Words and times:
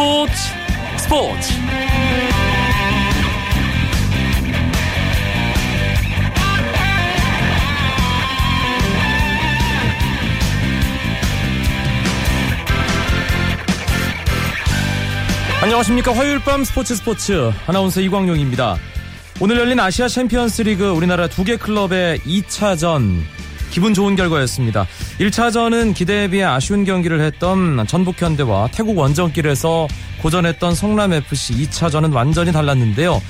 스포츠 0.00 0.32
스포츠. 0.96 1.52
안녕하십니까. 15.62 16.14
화요일 16.14 16.38
밤 16.40 16.64
스포츠 16.64 16.94
스포츠. 16.94 17.52
아나운서 17.66 18.00
이광용입니다. 18.00 18.78
오늘 19.40 19.58
열린 19.58 19.78
아시아 19.80 20.08
챔피언스 20.08 20.62
리그 20.62 20.88
우리나라 20.90 21.26
두 21.28 21.44
개 21.44 21.56
클럽의 21.56 22.20
2차전 22.20 23.20
기분 23.70 23.94
좋은 23.94 24.16
결과였습니다 24.16 24.86
1차전은 25.18 25.94
기대에 25.94 26.28
비해 26.28 26.44
아쉬운 26.44 26.84
경기를 26.84 27.20
했던 27.20 27.86
전북현대와 27.86 28.68
태국 28.72 28.98
원정길에서 28.98 29.88
고전했던 30.22 30.74
성남FC 30.74 31.54
2차전은 31.54 32.12
완전히 32.14 32.52
달랐는데요 32.52 33.20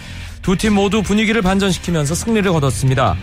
두 0.43 0.57
팀 0.57 0.75
모두 0.75 1.03
분위기를 1.03 1.43
반전시키면서 1.43 2.15
승리를 2.15 2.51
거뒀습니다 2.51 3.17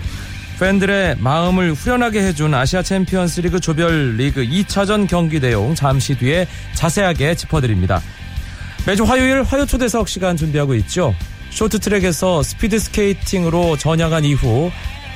팬들의 0.60 1.18
마음을 1.20 1.74
후련하게 1.74 2.24
해준 2.24 2.54
아시아 2.54 2.82
챔피언스 2.82 3.42
리그 3.42 3.60
조별 3.60 4.16
리그 4.18 4.44
2차전 4.44 5.08
경기 5.08 5.40
내용 5.40 5.76
잠시 5.76 6.18
뒤에 6.18 6.48
자세하게 6.74 7.36
짚어드립니다. 7.36 8.02
매주 8.88 9.04
화요일 9.04 9.44
화요초대석 9.44 10.10
시간 10.10 10.36
준비하고 10.36 10.74
있죠. 10.76 11.14
쇼트트랙에서 11.52 12.42
스피드 12.42 12.80
스케이팅으로 12.80 13.78
전향한 13.78 14.26
이후 14.26 14.72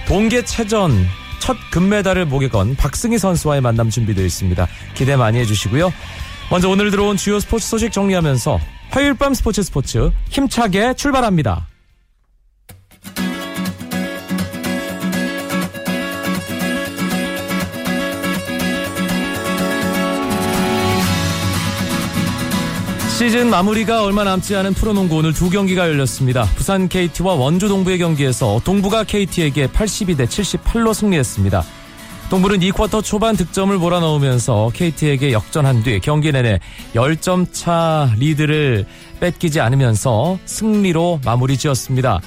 동계 0.08 0.46
체전 0.46 1.08
첫 1.42 1.58
금메달을 1.72 2.26
목에 2.28 2.48
건 2.48 2.76
박승희 2.76 3.18
선수와의 3.18 3.62
만남 3.62 3.90
준비되어 3.90 4.24
있습니다. 4.24 4.68
기대 4.94 5.16
많이 5.16 5.40
해주시고요. 5.40 5.92
먼저 6.52 6.70
오늘 6.70 6.92
들어온 6.92 7.18
주요 7.18 7.40
스포츠 7.40 7.68
소식 7.68 7.92
정리하면서 7.92 8.60
화요일 8.92 9.16
밤 9.16 9.34
스포츠 9.34 9.64
스포츠 9.64 10.12
힘차게 10.30 10.94
출발합니다. 10.94 11.71
시즌 23.22 23.52
마무리가 23.52 24.04
얼마 24.04 24.24
남지 24.24 24.56
않은 24.56 24.74
프로농구 24.74 25.18
오늘 25.18 25.32
두 25.32 25.52
경기가 25.52 25.88
열렸습니다. 25.88 26.44
부산 26.56 26.90
KT와 26.90 27.36
원주 27.36 27.68
동부의 27.68 28.00
경기에서 28.00 28.60
동부가 28.64 29.04
KT에게 29.04 29.68
82대 29.68 30.26
78로 30.26 30.92
승리했습니다. 30.92 31.64
동부는 32.32 32.62
2쿼터 32.62 33.04
초반 33.04 33.38
득점을 33.38 33.78
몰아넣으면서 33.78 34.72
KT에게 34.74 35.34
역전한 35.34 35.84
뒤 35.84 36.00
경기 36.00 36.32
내내 36.32 36.58
10점 36.96 37.46
차 37.54 38.12
리드를 38.18 38.88
뺏기지 39.20 39.62
않으면서 39.62 40.40
승리로 40.46 41.20
마무리 41.24 41.58
지었습니다. 41.58 42.22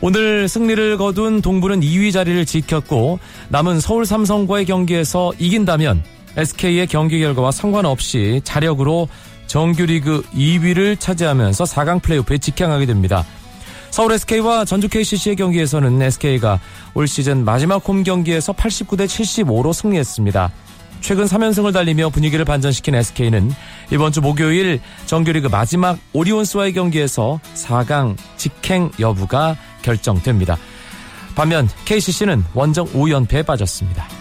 오늘 0.00 0.48
승리를 0.48 0.96
거둔 0.96 1.42
동부는 1.42 1.80
2위 1.80 2.14
자리를 2.14 2.46
지켰고 2.46 3.18
남은 3.50 3.80
서울 3.80 4.06
삼성과의 4.06 4.64
경기에서 4.64 5.34
이긴다면 5.38 6.02
SK의 6.38 6.86
경기 6.86 7.20
결과와 7.20 7.50
상관없이 7.50 8.40
자력으로 8.44 9.08
정규리그 9.50 10.22
2위를 10.32 10.98
차지하면서 11.00 11.64
4강 11.64 12.00
플레이오프에 12.00 12.38
직행하게 12.38 12.86
됩니다. 12.86 13.26
서울 13.90 14.12
SK와 14.12 14.64
전주 14.64 14.88
KCC의 14.88 15.34
경기에서는 15.34 16.00
SK가 16.00 16.60
올 16.94 17.08
시즌 17.08 17.44
마지막 17.44 17.86
홈 17.88 18.04
경기에서 18.04 18.52
89대 18.52 19.06
75로 19.06 19.72
승리했습니다. 19.72 20.52
최근 21.00 21.24
3연승을 21.24 21.72
달리며 21.72 22.10
분위기를 22.10 22.44
반전시킨 22.44 22.94
SK는 22.94 23.50
이번 23.90 24.12
주 24.12 24.20
목요일 24.20 24.80
정규리그 25.06 25.48
마지막 25.48 25.98
오리온스와의 26.12 26.72
경기에서 26.72 27.40
4강 27.54 28.16
직행 28.36 28.92
여부가 29.00 29.56
결정됩니다. 29.82 30.58
반면 31.34 31.68
KCC는 31.86 32.44
원정 32.54 32.86
5연패에 32.92 33.44
빠졌습니다. 33.44 34.19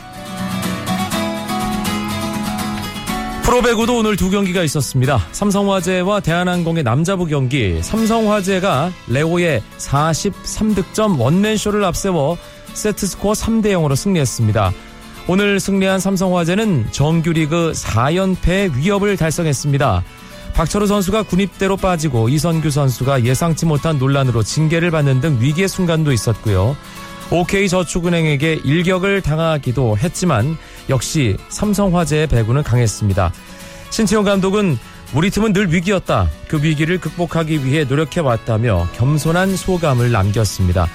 프로배구도 3.49 3.97
오늘 3.97 4.15
두 4.15 4.29
경기가 4.29 4.61
있었습니다. 4.61 5.25
삼성화재와 5.31 6.19
대한항공의 6.19 6.83
남자부 6.83 7.25
경기. 7.25 7.81
삼성화재가 7.81 8.91
레오의 9.07 9.63
43득점 9.79 11.19
원맨쇼를 11.19 11.83
앞세워 11.83 12.37
세트스코어 12.75 13.33
3대 13.33 13.71
0으로 13.71 13.95
승리했습니다. 13.95 14.71
오늘 15.27 15.59
승리한 15.59 15.99
삼성화재는 15.99 16.89
정규리그 16.91 17.71
4연패 17.73 18.75
위협을 18.75 19.17
달성했습니다. 19.17 20.03
박철우 20.53 20.85
선수가 20.85 21.23
군입대로 21.23 21.75
빠지고 21.75 22.29
이선규 22.29 22.69
선수가 22.69 23.23
예상치 23.25 23.65
못한 23.65 23.97
논란으로 23.97 24.43
징계를 24.43 24.91
받는 24.91 25.21
등 25.21 25.37
위기의 25.41 25.67
순간도 25.67 26.11
있었고요. 26.11 26.77
OK저축은행에게 27.31 28.61
일격을 28.63 29.21
당하기도 29.21 29.97
했지만 29.97 30.55
역시 30.89 31.37
삼성화재의 31.49 32.27
배구는 32.27 32.63
강했습니다. 32.63 33.31
신채용 33.91 34.23
감독은 34.23 34.77
우리 35.13 35.29
팀은 35.29 35.53
늘 35.53 35.73
위기였다. 35.73 36.29
그 36.47 36.61
위기를 36.61 36.99
극복하기 36.99 37.65
위해 37.65 37.83
노력해왔다며 37.83 38.89
겸손한 38.95 39.55
소감을 39.55 40.11
남겼습니다. 40.11 40.87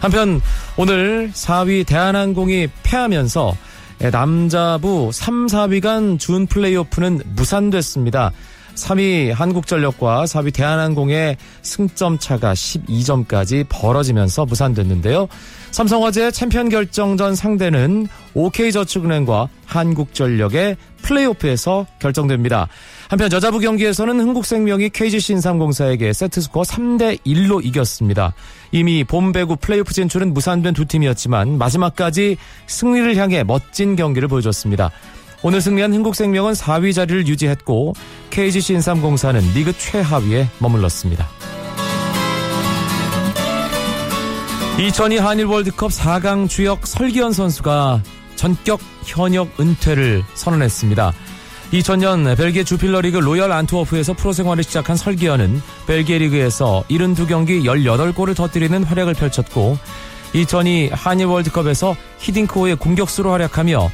한편 0.00 0.40
오늘 0.76 1.30
4위 1.32 1.86
대한항공이 1.86 2.68
패하면서 2.82 3.54
남자부 4.12 5.10
3, 5.12 5.46
4위 5.46 5.82
간 5.82 6.16
준 6.18 6.46
플레이오프는 6.46 7.20
무산됐습니다. 7.36 8.32
3위 8.80 9.32
한국전력과 9.32 10.24
4위 10.24 10.52
대한항공의 10.52 11.36
승점 11.62 12.18
차가 12.18 12.54
12점까지 12.54 13.66
벌어지면서 13.68 14.46
무산됐는데요. 14.46 15.28
삼성화재 15.70 16.32
챔피언 16.32 16.68
결정전 16.68 17.34
상대는 17.34 18.08
OK저축은행과 18.34 19.48
한국전력의 19.66 20.76
플레이오프에서 21.02 21.86
결정됩니다. 21.98 22.68
한편 23.08 23.30
여자부 23.32 23.58
경기에서는 23.58 24.20
흥국생명이 24.20 24.90
KGC 24.90 25.34
인삼공사에게 25.34 26.12
세트스코어 26.12 26.62
3대 26.62 27.18
1로 27.24 27.64
이겼습니다. 27.64 28.34
이미 28.72 29.04
봄 29.04 29.32
배구 29.32 29.56
플레이오프 29.56 29.92
진출은 29.94 30.34
무산된 30.34 30.74
두 30.74 30.84
팀이었지만 30.84 31.58
마지막까지 31.58 32.36
승리를 32.66 33.16
향해 33.16 33.42
멋진 33.44 33.96
경기를 33.96 34.28
보여줬습니다. 34.28 34.90
오늘 35.42 35.62
승리한 35.62 35.92
흥국생명은 35.94 36.52
4위 36.52 36.94
자리를 36.94 37.26
유지했고 37.26 37.94
KGC 38.28 38.74
인삼공사는 38.74 39.40
리그 39.54 39.72
최하위에 39.76 40.48
머물렀습니다. 40.58 41.26
2002 44.78 45.18
한일 45.18 45.46
월드컵 45.46 45.90
4강 45.90 46.48
주역 46.48 46.86
설기현 46.86 47.32
선수가 47.32 48.02
전격 48.36 48.80
현역 49.04 49.58
은퇴를 49.58 50.22
선언했습니다. 50.34 51.12
2000년 51.72 52.36
벨기에 52.36 52.64
주필러 52.64 53.00
리그 53.00 53.18
로열 53.18 53.52
안트워프에서 53.52 54.12
프로 54.14 54.32
생활을 54.32 54.62
시작한 54.64 54.96
설기현은 54.96 55.62
벨기에 55.86 56.18
리그에서 56.18 56.84
72경기 56.90 57.64
18골을 57.64 58.34
터뜨리는 58.34 58.82
활약을 58.82 59.14
펼쳤고 59.14 59.78
2002 60.32 60.90
한일 60.92 61.26
월드컵에서 61.26 61.96
히딩크호의 62.18 62.76
공격수로 62.76 63.30
활약하며 63.32 63.90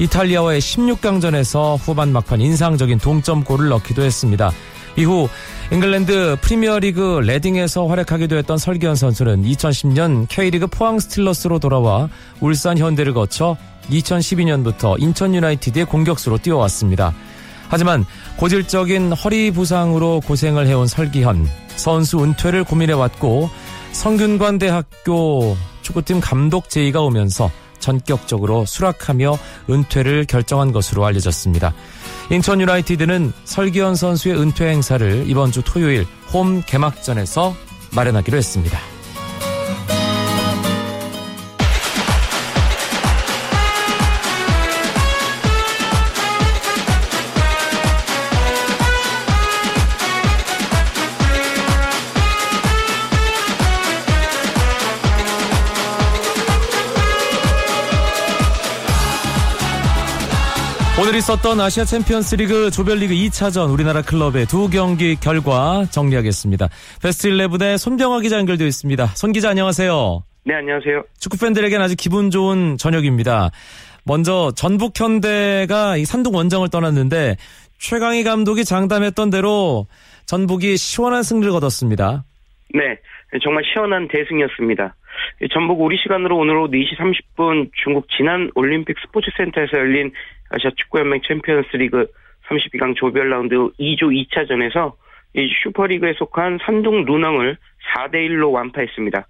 이탈리아와의 0.00 0.60
16강전에서 0.60 1.78
후반 1.78 2.10
막판 2.12 2.40
인상적인 2.40 2.98
동점골을 2.98 3.68
넣기도 3.68 4.02
했습니다. 4.02 4.50
이후 4.96 5.28
잉글랜드 5.70 6.38
프리미어리그 6.40 7.20
레딩에서 7.22 7.86
활약하기도 7.86 8.36
했던 8.36 8.56
설기현 8.56 8.96
선수는 8.96 9.44
2010년 9.44 10.26
K리그 10.28 10.66
포항 10.68 10.98
스틸러스로 10.98 11.58
돌아와 11.58 12.08
울산 12.40 12.78
현대를 12.78 13.12
거쳐 13.12 13.56
2012년부터 13.90 14.96
인천 14.98 15.34
유나이티드의 15.34 15.84
공격수로 15.84 16.38
뛰어왔습니다. 16.38 17.14
하지만 17.68 18.04
고질적인 18.36 19.12
허리 19.12 19.50
부상으로 19.50 20.22
고생을 20.26 20.66
해온 20.66 20.86
설기현 20.86 21.46
선수 21.76 22.24
은퇴를 22.24 22.64
고민해왔고 22.64 23.50
성균관대학교 23.92 25.56
축구팀 25.82 26.20
감독 26.20 26.70
제의가 26.70 27.00
오면서 27.02 27.50
전격적으로 27.80 28.64
수락하며 28.66 29.38
은퇴를 29.68 30.26
결정한 30.26 30.72
것으로 30.72 31.04
알려졌습니다. 31.04 31.74
인천 32.30 32.60
유나이티드는 32.60 33.32
설기현 33.44 33.96
선수의 33.96 34.40
은퇴 34.40 34.68
행사를 34.68 35.24
이번 35.26 35.50
주 35.50 35.62
토요일 35.62 36.06
홈 36.32 36.62
개막전에서 36.62 37.54
마련하기로 37.94 38.38
했습니다. 38.38 38.78
오늘 61.00 61.14
있었던 61.14 61.58
아시아 61.58 61.84
챔피언스 61.84 62.34
리그 62.34 62.70
조별리그 62.70 63.14
2차전 63.14 63.72
우리나라 63.72 64.02
클럽의 64.02 64.44
두 64.44 64.68
경기 64.68 65.16
결과 65.16 65.86
정리하겠습니다. 65.90 66.68
베스트 67.02 67.30
11의 67.30 67.78
손병화 67.78 68.20
기자 68.20 68.36
연결되어 68.36 68.66
있습니다. 68.66 69.06
손 69.16 69.32
기자 69.32 69.48
안녕하세요. 69.48 70.22
네, 70.44 70.54
안녕하세요. 70.56 71.04
축구 71.18 71.38
팬들에겐 71.38 71.80
아주 71.80 71.96
기분 71.96 72.30
좋은 72.30 72.76
저녁입니다. 72.76 73.48
먼저 74.04 74.52
전북 74.54 74.92
현대가 75.00 75.96
이 75.96 76.04
산둥 76.04 76.34
원정을 76.34 76.68
떠났는데 76.68 77.36
최강희 77.78 78.22
감독이 78.22 78.66
장담했던 78.66 79.30
대로 79.30 79.86
전북이 80.26 80.76
시원한 80.76 81.22
승리를 81.22 81.50
거뒀습니다. 81.50 82.24
네, 82.74 82.98
정말 83.42 83.64
시원한 83.72 84.06
대승이었습니다. 84.08 84.94
전북 85.52 85.80
우리 85.80 85.96
시간으로 85.96 86.36
오늘 86.36 86.56
오후 86.56 86.68
4시 86.68 86.98
30분 86.98 87.70
중국 87.82 88.06
지난 88.10 88.50
올림픽 88.54 88.96
스포츠센터에서 89.00 89.78
열린 89.78 90.12
아시아 90.50 90.70
축구연맹 90.76 91.20
챔피언스 91.26 91.76
리그 91.76 92.06
32강 92.48 92.96
조별 92.96 93.30
라운드 93.30 93.54
2조 93.54 94.10
2차전에서 94.28 94.94
슈퍼리그에 95.62 96.14
속한 96.14 96.58
산둥 96.62 97.04
루능을 97.04 97.56
4대 97.94 98.14
1로 98.28 98.52
완파했습니다. 98.52 99.26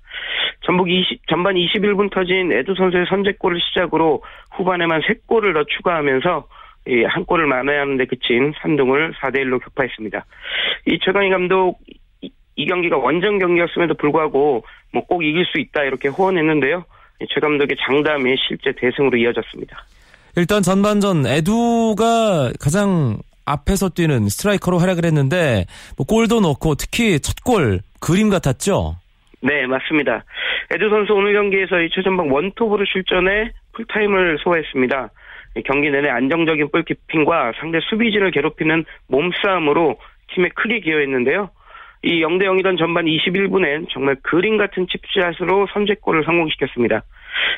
전북 0.63 0.91
20, 0.91 1.29
전반 1.29 1.55
21분 1.55 2.11
터진 2.11 2.53
에두 2.53 2.75
선수의 2.75 3.07
선제골을 3.09 3.61
시작으로 3.61 4.23
후반에만 4.53 5.03
3골을 5.03 5.55
더 5.55 5.65
추가하면서 5.65 6.49
한 7.09 7.25
골을 7.27 7.47
만회하는데 7.47 8.07
그친 8.07 8.53
산둥을 8.61 9.13
4대 9.21 9.37
1로 9.45 9.63
격파했습니다. 9.63 10.25
이 10.87 10.99
최강희 11.01 11.31
감독 11.31 11.79
이 12.57 12.67
경기가 12.67 12.97
원정 12.97 13.39
경기였음에도 13.39 13.95
불구하고 13.95 14.65
뭐 14.93 15.03
꼭 15.07 15.23
이길 15.25 15.45
수 15.47 15.61
있다 15.61 15.85
이렇게 15.85 16.09
호언했는데요. 16.09 16.85
최 17.29 17.41
감독의 17.41 17.77
장담이 17.87 18.37
실제 18.49 18.73
대승으로 18.73 19.17
이어졌습니다. 19.19 19.85
일단 20.41 20.63
전반전 20.63 21.27
에두가 21.27 22.53
가장 22.59 23.19
앞에서 23.45 23.91
뛰는 23.91 24.29
스트라이커로 24.31 24.79
활약을 24.79 25.05
했는데 25.05 25.67
뭐 25.99 26.07
골도 26.07 26.41
넣고 26.41 26.77
특히 26.77 27.21
첫 27.21 27.35
골 27.45 27.81
그림 28.01 28.31
같았죠. 28.31 28.97
네 29.43 29.67
맞습니다. 29.67 30.25
에두 30.71 30.89
선수 30.89 31.13
오늘 31.13 31.35
경기에서 31.35 31.81
이 31.81 31.91
최전방 31.91 32.33
원톱으로 32.33 32.87
출전해 32.87 33.51
풀타임을 33.75 34.39
소화했습니다. 34.43 35.11
경기 35.67 35.91
내내 35.91 36.09
안정적인 36.09 36.71
볼키핑과 36.71 37.53
상대 37.61 37.81
수비진을 37.91 38.31
괴롭히는 38.31 38.85
몸싸움으로 39.09 39.99
팀에 40.35 40.49
크게 40.55 40.81
기여했는데요. 40.81 41.51
이 42.03 42.23
0대 42.23 42.45
0이던 42.45 42.79
전반 42.79 43.05
21분엔 43.05 43.89
정말 43.91 44.17
그림 44.23 44.57
같은 44.57 44.87
칩샷으로 44.89 45.67
선제골을 45.75 46.25
성공시켰습니다. 46.25 47.03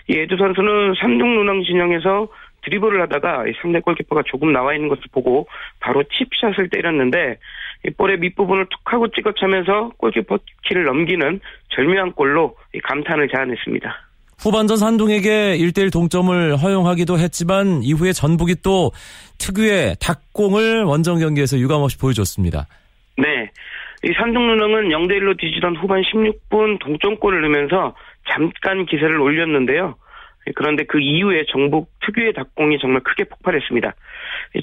이 0.09 0.19
에두 0.19 0.37
선수는 0.37 0.95
삼중 1.01 1.37
루낭 1.37 1.63
진영에서 1.63 2.29
드리블을 2.65 3.03
하다가 3.03 3.45
상대 3.61 3.81
골키퍼가 3.81 4.23
조금 4.27 4.53
나와 4.53 4.75
있는 4.75 4.89
것을 4.89 5.03
보고 5.13 5.49
바로 5.81 6.03
칩샷을 6.05 6.69
때렸는데 6.71 7.39
이 7.87 7.91
볼의 7.91 8.19
밑부분을 8.19 8.67
툭 8.71 8.81
하고 8.93 9.09
찍어차면서 9.09 9.93
골키퍼 9.99 10.39
키를 10.69 10.85
넘기는 10.85 11.41
절묘한 11.71 12.13
골로 12.13 12.57
감탄을 12.85 13.29
자아냈습니다. 13.29 14.09
후반전 14.39 14.77
산둥에게 14.77 15.57
1대1 15.59 15.93
동점을 15.93 16.57
허용하기도 16.57 17.19
했지만 17.19 17.83
이후에 17.83 18.13
전북이 18.13 18.57
또 18.65 18.91
특유의 19.39 19.97
닭공을 20.01 20.83
원정 20.83 21.21
경기에서 21.21 21.59
유감없이 21.59 21.99
보여줬습니다. 21.99 22.67
네. 23.19 23.51
이 24.05 24.13
산둥루능은 24.19 24.89
0대1로 24.89 25.39
뒤지던 25.39 25.77
후반 25.77 26.03
16분 26.03 26.81
동점골을 26.81 27.41
넣으면서 27.43 27.95
잠깐 28.29 28.85
기세를 28.85 29.21
올렸는데요. 29.21 29.95
그런데 30.55 30.85
그 30.85 30.99
이후에 31.01 31.45
정북 31.51 31.89
특유의 32.01 32.33
닭공이 32.33 32.79
정말 32.79 33.03
크게 33.03 33.25
폭발했습니다. 33.25 33.95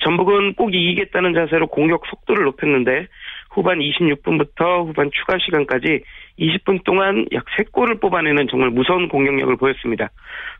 전북은 0.01 0.53
꼭 0.55 0.73
이기겠다는 0.73 1.33
자세로 1.33 1.67
공격 1.67 2.05
속도를 2.07 2.43
높였는데 2.45 3.07
후반 3.51 3.79
26분부터 3.79 4.87
후반 4.87 5.09
추가 5.13 5.37
시간까지 5.39 6.03
20분 6.37 6.83
동안 6.83 7.25
약 7.33 7.45
3골을 7.57 7.99
뽑아내는 8.01 8.47
정말 8.49 8.69
무서운 8.69 9.07
공격력을 9.07 9.55
보였습니다. 9.57 10.09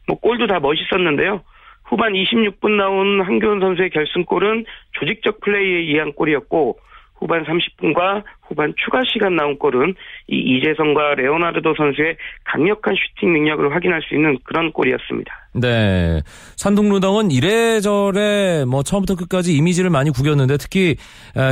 뭐 0.08 0.20
골도 0.20 0.48
다 0.48 0.60
멋있었는데요. 0.60 1.44
후반 1.84 2.14
26분 2.14 2.72
나온 2.72 3.22
한교원 3.22 3.60
선수의 3.60 3.90
결승골은 3.90 4.66
조직적 4.94 5.42
플레이에 5.42 5.92
의한 5.92 6.14
골이었고 6.14 6.78
후반 7.20 7.44
30분과 7.44 8.24
후반 8.48 8.74
추가 8.84 9.02
시간 9.12 9.36
나온 9.36 9.60
골은 9.60 9.94
이 10.28 10.38
이재성과 10.38 11.16
레오나르도 11.16 11.76
선수의 11.76 12.16
강력한 12.46 12.96
슈팅 12.96 13.34
능력을 13.34 13.76
확인할 13.76 14.02
수 14.02 14.16
있는 14.16 14.38
그런 14.44 14.72
골이었습니다. 14.72 15.32
네. 15.54 16.22
산둥루덩은 16.56 17.32
이래저래 17.32 18.64
뭐 18.66 18.84
처음부터 18.84 19.16
끝까지 19.16 19.56
이미지를 19.56 19.90
많이 19.90 20.10
구겼는데 20.12 20.58
특히 20.58 20.96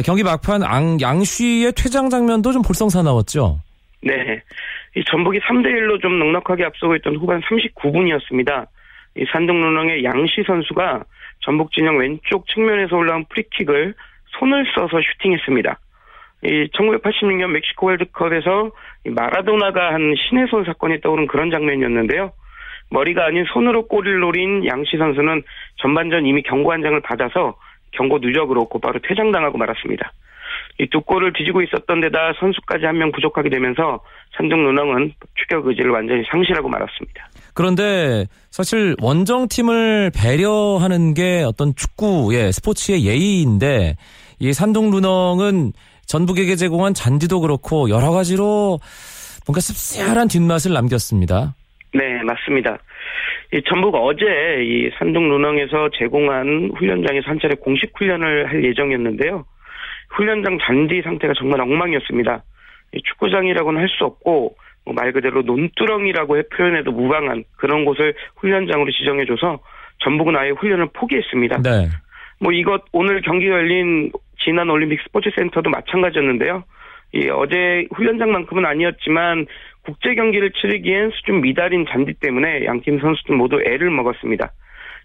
경기 0.05 0.23
막판 0.23 0.61
양쉬의 1.01 1.73
퇴장 1.73 2.09
장면도 2.09 2.53
좀 2.53 2.61
볼썽사나웠죠. 2.61 3.59
네. 4.01 4.13
이 4.95 5.03
전북이 5.05 5.39
3대 5.39 5.67
1로 5.67 6.01
좀 6.01 6.17
넉넉하게 6.17 6.63
앞서고 6.63 6.95
있던 6.95 7.17
후반 7.17 7.41
39분이었습니다. 7.41 8.67
이 9.17 9.25
산둥루덩의 9.31 10.03
양쉬 10.03 10.43
선수가 10.47 11.03
전북 11.41 11.71
진영 11.71 11.99
왼쪽 11.99 12.47
측면에서 12.47 12.95
올라온 12.95 13.25
프리킥을 13.29 13.93
손을 14.39 14.65
써서 14.75 14.99
슈팅했습니다. 15.01 15.79
이 16.43 16.69
1986년 16.77 17.47
멕시코 17.47 17.87
월드컵에서 17.87 18.71
마라도나가 19.05 19.93
한 19.93 20.13
신의 20.29 20.47
손 20.49 20.63
사건이 20.65 21.01
떠오른 21.01 21.27
그런 21.27 21.49
장면이었는데요. 21.51 22.31
머리가 22.89 23.25
아닌 23.25 23.45
손으로 23.53 23.87
골을 23.87 24.19
노린 24.19 24.65
양씨 24.65 24.97
선수는 24.97 25.43
전반전 25.81 26.25
이미 26.25 26.41
경고 26.43 26.71
한 26.71 26.81
장을 26.81 26.99
받아서 27.01 27.55
경고 27.91 28.19
누적으로 28.19 28.65
곧바로 28.65 28.99
퇴장당하고 28.99 29.57
말았습니다. 29.57 30.11
이 30.79 30.87
두 30.91 31.01
골을 31.01 31.33
뒤지고 31.33 31.61
있었던 31.63 32.01
데다 32.01 32.33
선수까지 32.39 32.85
한 32.85 32.97
명 32.97 33.11
부족하게 33.11 33.49
되면서 33.49 33.99
산둥 34.37 34.63
누낭은 34.63 35.13
추격 35.35 35.65
의지를 35.67 35.89
완전히 35.91 36.23
상실하고 36.29 36.69
말았습니다. 36.69 37.27
그런데 37.55 38.25
사실 38.51 38.95
원정팀을 39.01 40.11
배려하는 40.15 41.15
게 41.15 41.43
어떤 41.45 41.73
축구의 41.75 42.51
스포츠의 42.53 43.05
예의인데 43.05 43.95
이 44.39 44.53
산둥 44.53 44.91
루넝은 44.91 45.73
전북에게 46.05 46.55
제공한 46.55 46.93
잔디도 46.93 47.41
그렇고 47.41 47.89
여러 47.89 48.11
가지로 48.11 48.79
뭔가 49.45 49.59
씁쓸한 49.59 50.27
뒷맛을 50.27 50.73
남겼습니다. 50.73 51.55
네, 51.93 52.21
맞습니다. 52.23 52.77
이 53.53 53.61
전북 53.69 53.95
어제 53.95 54.25
이 54.61 54.89
산둥 54.99 55.29
루넝에서 55.29 55.89
제공한 55.97 56.71
훈련장에서 56.77 57.29
한 57.29 57.39
차례 57.41 57.55
공식 57.55 57.91
훈련을 57.97 58.49
할 58.49 58.63
예정이었는데요. 58.63 59.45
훈련장 60.15 60.57
잔디 60.65 61.01
상태가 61.01 61.33
정말 61.37 61.61
엉망이었습니다. 61.61 62.43
축구장이라고는 63.05 63.81
할 63.81 63.87
수 63.89 64.05
없고 64.05 64.55
뭐말 64.85 65.11
그대로 65.11 65.41
논두렁이라고 65.41 66.41
표현해도 66.55 66.91
무방한 66.91 67.43
그런 67.57 67.83
곳을 67.85 68.13
훈련장으로 68.37 68.89
지정해줘서 68.91 69.59
전북은 70.03 70.35
아예 70.37 70.51
훈련을 70.51 70.89
포기했습니다. 70.93 71.61
네. 71.61 71.87
뭐 72.39 72.51
이것 72.53 72.83
오늘 72.93 73.21
경기 73.21 73.47
열린 73.47 74.11
지난 74.47 74.69
올림픽 74.69 75.01
스포츠센터도 75.01 75.69
마찬가지였는데요. 75.69 76.63
이 77.13 77.27
어제 77.29 77.85
훈련장만큼은 77.93 78.65
아니었지만 78.65 79.45
국제 79.83 80.15
경기를 80.15 80.51
치르기엔 80.51 81.11
수준 81.11 81.41
미달인 81.41 81.85
잔디 81.85 82.13
때문에 82.13 82.65
양팀 82.65 82.99
선수들 83.01 83.35
모두 83.35 83.61
애를 83.61 83.91
먹었습니다. 83.91 84.51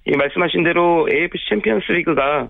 이 0.06 0.16
말씀하신 0.16 0.64
대로 0.64 1.08
AFC 1.12 1.44
챔피언스 1.50 1.92
리그가 1.92 2.48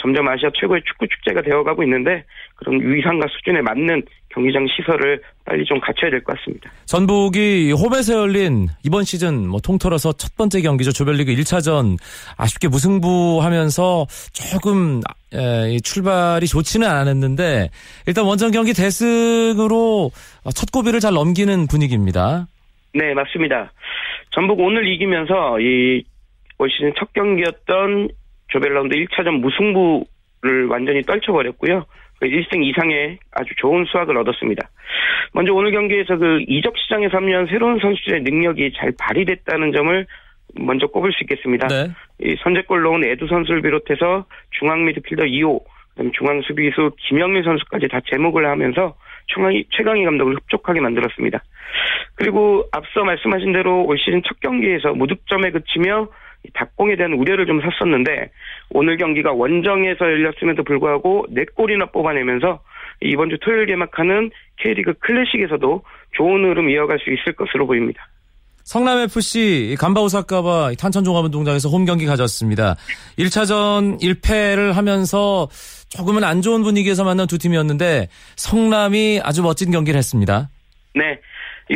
점점 0.00 0.28
아시아 0.28 0.50
최고의 0.54 0.82
축구 0.86 1.06
축제가 1.08 1.42
되어가고 1.42 1.82
있는데 1.82 2.24
그런 2.54 2.80
위상과 2.80 3.26
수준에 3.28 3.60
맞는 3.60 4.02
경기장 4.28 4.66
시설을 4.68 5.20
빨리 5.44 5.64
좀 5.64 5.80
갖춰야 5.80 6.10
될 6.10 6.22
것 6.22 6.36
같습니다. 6.38 6.70
전북이 6.86 7.72
홈에서 7.72 8.14
열린 8.14 8.68
이번 8.84 9.02
시즌 9.02 9.48
뭐 9.48 9.60
통틀어서 9.60 10.12
첫 10.12 10.36
번째 10.36 10.60
경기죠 10.60 10.92
조별리그 10.92 11.32
1차전 11.34 11.96
아쉽게 12.38 12.68
무승부하면서 12.68 14.06
조금 14.32 15.00
에, 15.32 15.78
출발이 15.80 16.46
좋지는 16.46 16.88
않았는데 16.88 17.70
일단 18.06 18.24
원정 18.24 18.52
경기 18.52 18.72
대승으로 18.72 20.10
첫 20.54 20.70
고비를 20.72 21.00
잘 21.00 21.14
넘기는 21.14 21.66
분위기입니다. 21.66 22.46
네 22.94 23.12
맞습니다. 23.14 23.72
전북 24.30 24.60
오늘 24.60 24.86
이기면서 24.86 25.58
이 25.60 26.04
올 26.64 26.70
시즌 26.70 26.94
첫 26.96 27.12
경기였던 27.12 28.08
조별라운드 28.48 28.96
1차전 28.96 29.40
무승부를 29.40 30.66
완전히 30.70 31.02
떨쳐버렸고요. 31.02 31.84
1승 32.22 32.50
그 32.52 32.58
이상의 32.58 33.18
아주 33.32 33.50
좋은 33.58 33.84
수확을 33.84 34.16
얻었습니다. 34.16 34.70
먼저 35.34 35.52
오늘 35.52 35.72
경기에서 35.72 36.16
그 36.16 36.42
이적 36.48 36.72
시장에 36.78 37.10
참여한 37.10 37.48
새로운 37.48 37.78
선수들의 37.80 38.22
능력이 38.22 38.72
잘 38.78 38.94
발휘됐다는 38.98 39.72
점을 39.72 40.06
먼저 40.54 40.86
꼽을 40.86 41.12
수 41.12 41.22
있겠습니다. 41.24 41.66
네. 41.66 41.90
이 42.22 42.34
선제골 42.42 42.82
넣은 42.82 43.04
에두 43.04 43.26
선수를 43.26 43.60
비롯해서 43.60 44.24
중앙 44.58 44.86
미드필더 44.86 45.24
2호, 45.24 45.60
그다음 45.90 46.12
중앙 46.12 46.40
수비수 46.42 46.92
김영일 47.08 47.44
선수까지 47.44 47.88
다 47.88 48.00
제목을 48.10 48.46
하면서 48.46 48.94
최강희, 49.34 49.66
최강희 49.70 50.04
감독을 50.04 50.36
흡족하게 50.36 50.80
만들었습니다. 50.80 51.42
그리고 52.14 52.64
앞서 52.72 53.04
말씀하신 53.04 53.52
대로 53.52 53.84
올 53.84 53.98
시즌 53.98 54.22
첫 54.22 54.40
경기에서 54.40 54.94
무득점에 54.94 55.50
그치며 55.50 56.08
닭공에 56.52 56.96
대한 56.96 57.14
우려를 57.14 57.46
좀 57.46 57.60
샀었는데 57.60 58.30
오늘 58.70 58.96
경기가 58.96 59.32
원정에서 59.32 60.04
열렸음에도 60.04 60.62
불구하고 60.64 61.26
4골이나 61.30 61.90
뽑아내면서 61.92 62.60
이번 63.00 63.30
주 63.30 63.38
토요일 63.40 63.66
개막하는 63.66 64.30
K리그 64.58 64.94
클래식에서도 65.00 65.82
좋은 66.16 66.44
흐름 66.44 66.70
이어갈 66.70 66.98
수 66.98 67.10
있을 67.10 67.32
것으로 67.34 67.66
보입니다. 67.66 68.06
성남FC 68.64 69.76
간바오사카와 69.78 70.72
탄천종합운동장에서 70.78 71.68
홈 71.68 71.84
경기 71.84 72.06
가졌습니다. 72.06 72.76
1차전 73.18 74.00
1패를 74.00 74.72
하면서 74.72 75.48
조금은 75.90 76.24
안 76.24 76.40
좋은 76.40 76.62
분위기에서 76.62 77.04
만난 77.04 77.26
두 77.26 77.38
팀이었는데 77.38 78.08
성남이 78.36 79.20
아주 79.22 79.42
멋진 79.42 79.70
경기를 79.70 79.98
했습니다. 79.98 80.48
네. 80.94 81.18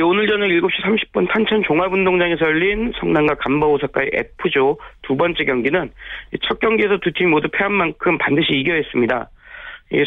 오늘 0.03 0.27
저녁 0.27 0.49
7시 0.49 0.83
30분 0.83 1.29
탄천 1.33 1.63
종합운동장에서 1.63 2.45
열린 2.45 2.93
성남과 3.01 3.37
간바오사카의 3.37 4.11
F조 4.13 4.79
두 5.03 5.17
번째 5.17 5.45
경기는 5.45 5.91
첫 6.43 6.61
경기에서 6.61 6.99
두 6.99 7.11
팀 7.13 7.31
모두 7.31 7.49
패한 7.49 7.73
만큼 7.73 8.19
반드시 8.19 8.53
이겨야 8.53 8.77
했습니다. 8.77 9.31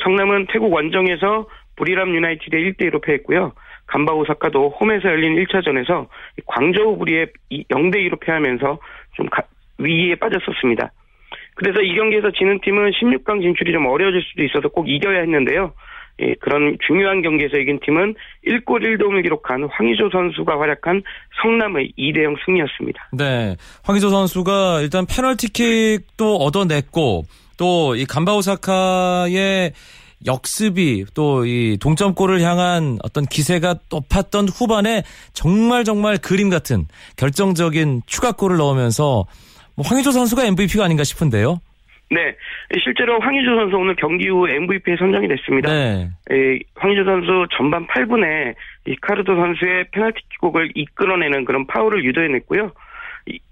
성남은 0.04 0.48
태국 0.52 0.72
원정에서 0.72 1.48
부리람 1.78 2.14
유나이티드 2.14 2.56
1대1로 2.56 3.02
패했고요. 3.02 3.54
간바 3.88 4.14
오사카도 4.14 4.70
홈에서 4.70 5.10
열린 5.10 5.36
1차전에서 5.44 6.08
광저우 6.46 6.98
부리에 7.00 7.26
0대2로 7.52 8.20
패하면서 8.20 8.78
좀 9.16 9.28
위기에 9.80 10.16
빠졌었습니다. 10.16 10.92
그래서 11.56 11.82
이 11.82 11.96
경기에서 11.96 12.32
지는 12.32 12.60
팀은 12.62 12.92
16강 12.92 13.42
진출이 13.42 13.74
좀 13.74 13.88
어려워질 13.88 14.22
수도 14.22 14.44
있어서 14.44 14.70
꼭 14.70 14.88
이겨야 14.88 15.22
했는데요. 15.22 15.74
예, 16.22 16.36
그런 16.40 16.78
중요한 16.88 17.22
경기에서 17.22 17.58
이긴 17.58 17.80
팀은 17.86 18.16
1골 18.48 18.82
1도움을 18.84 19.24
기록한 19.24 19.68
황희조 19.72 20.10
선수가 20.12 20.60
활약한 20.60 21.02
성남의 21.42 21.94
2대0 21.98 22.36
승리였습니다. 22.46 23.10
네. 23.14 23.56
황희조 23.84 24.10
선수가 24.10 24.82
일단 24.82 25.06
페널티킥도 25.06 26.36
얻어냈고 26.38 27.24
또 27.58 27.96
이 27.96 28.06
간바오사카의 28.06 29.74
역습이 30.26 31.06
또 31.14 31.46
이 31.46 31.78
동점골을 31.82 32.42
향한 32.42 33.00
어떤 33.04 33.26
기세가 33.26 33.76
높았던 33.90 34.50
후반에 34.50 35.04
정말 35.34 35.84
정말 35.84 36.18
그림 36.18 36.50
같은 36.50 36.86
결정적인 37.18 38.04
추가골을 38.06 38.58
넣으면서 38.58 39.26
뭐 39.76 39.86
황희조 39.86 40.12
선수가 40.12 40.46
MVP가 40.46 40.84
아닌가 40.86 41.04
싶은데요. 41.04 41.60
네, 42.12 42.36
실제로 42.84 43.20
황희조 43.22 43.56
선수 43.56 43.78
오늘 43.78 43.96
경기 43.96 44.28
후 44.28 44.48
MVP에 44.48 44.98
선정이 44.98 45.30
됐습니다. 45.30 45.72
네. 45.72 46.10
에, 46.30 46.60
황희조 46.76 47.06
선수 47.06 47.48
전반 47.56 47.88
8분에 47.88 48.54
이카르도 48.86 49.34
선수의 49.34 49.86
페널티킥곡을 49.92 50.72
이끌어내는 50.76 51.46
그런 51.46 51.66
파울을 51.68 52.04
유도해냈고요. 52.04 52.74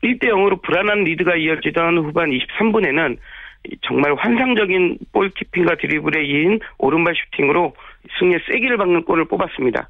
1대 0.03 0.25
0으로 0.25 0.61
불안한 0.61 1.05
리드가 1.05 1.37
이어지던 1.37 1.99
후반 1.99 2.31
23분에는 2.31 3.17
정말 3.83 4.13
환상적인 4.15 4.97
볼키핑과 5.13 5.75
드리블에 5.75 6.25
이은 6.25 6.59
오른발 6.79 7.13
슈팅으로 7.15 7.73
승리의 8.19 8.41
세기를 8.51 8.75
박는 8.75 9.03
골을 9.05 9.25
뽑았습니다. 9.25 9.87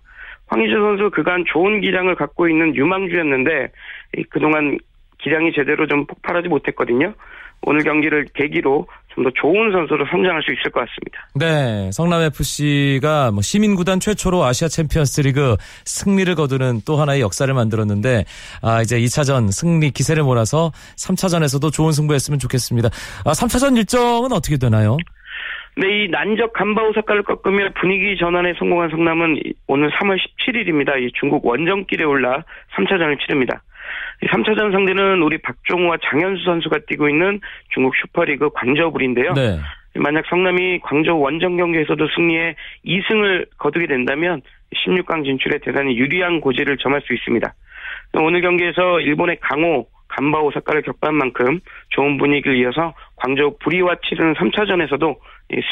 황희주 0.48 0.74
선수 0.74 1.10
그간 1.10 1.44
좋은 1.48 1.82
기량을 1.82 2.16
갖고 2.16 2.48
있는 2.48 2.76
유망주였는데 2.76 3.70
그동안 4.30 4.78
기량이 5.20 5.54
제대로 5.54 5.88
좀 5.88 6.06
폭발하지 6.06 6.50
못했거든요. 6.50 7.14
오늘 7.62 7.84
경기를 7.84 8.25
계기로 8.34 8.88
좀 9.20 9.24
더 9.24 9.30
좋은 9.36 9.72
선수로 9.72 10.06
성장할 10.10 10.42
수 10.44 10.51
있을 10.51 10.72
것 10.72 10.82
같습니다. 10.82 11.28
네, 11.36 11.92
성남FC가 11.92 13.32
뭐 13.32 13.42
시민 13.42 13.75
구단 13.75 14.00
최초로 14.00 14.44
아시아 14.44 14.68
챔피언스리그 14.68 15.58
승리를 15.86 16.34
거두는 16.36 16.82
또 16.86 16.96
하나의 16.98 17.22
역사를 17.22 17.51
만들었는데 17.54 18.24
아 18.62 18.82
이제 18.82 18.98
2차전 19.00 19.51
승리 19.51 19.92
기세를 19.92 20.24
몰아서 20.24 20.72
3차전에서도 20.98 21.72
좋은 21.72 21.92
승부했으면 21.92 22.39
좋겠습니다. 22.39 22.89
아 23.25 23.32
3차전 23.32 23.78
일정은 23.78 24.32
어떻게 24.32 24.58
되나요? 24.58 24.98
네, 25.75 26.06
이 26.06 26.08
난적 26.10 26.54
간바오사카를 26.54 27.24
꺾으며 27.24 27.70
분위기 27.80 28.18
전환에 28.18 28.54
성공한 28.58 28.89
성남은 28.89 29.42
오늘 29.68 29.89
3월 29.92 30.18
17일입니다. 30.18 31.01
이 31.01 31.12
중국 31.18 31.46
원정길에 31.46 32.04
올라 32.04 32.44
3차전을 32.75 33.20
치릅니다. 33.22 33.62
3차전 34.24 34.72
상대는 34.72 35.22
우리 35.22 35.38
박종우와 35.38 35.98
장현수 36.03 36.43
선수가 36.43 36.79
뛰고 36.88 37.10
있는 37.10 37.39
중국 37.74 37.96
슈퍼리그 37.96 38.50
광저우불인데요. 38.51 39.34
네. 39.34 39.60
만약 39.96 40.25
성남이 40.29 40.79
광저우 40.79 41.19
원정 41.19 41.58
경기에서도 41.58 42.08
승리해 42.15 42.55
2승을 42.86 43.48
거두게 43.58 43.88
된다면 43.88 44.41
16강 44.75 45.24
진출에 45.25 45.60
대단히 45.60 45.98
유리한 45.98 46.41
고지를 46.41 46.77
점할 46.77 47.01
수 47.01 47.13
있습니다. 47.13 47.53
오늘 48.13 48.41
경기에서 48.41 49.00
일본의 49.00 49.38
강호, 49.41 49.88
간바 50.10 50.41
오사카를 50.41 50.81
격파한 50.84 51.15
만큼 51.15 51.60
좋은 51.89 52.17
분위기를 52.17 52.58
이어서 52.58 52.93
광저우 53.17 53.58
부리와 53.60 53.96
치르는 54.08 54.34
3차전에서도 54.36 55.15